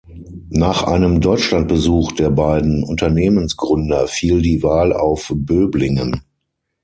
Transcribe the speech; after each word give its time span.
Nach 0.49 0.81
einem 0.81 1.21
Deutschlandbesuch 1.21 2.13
der 2.13 2.31
beiden 2.31 2.83
Unternehmensgründer 2.83 4.07
fiel 4.07 4.41
die 4.41 4.63
Wahl 4.63 4.93
auf 4.93 5.31
Böblingen. 5.31 6.23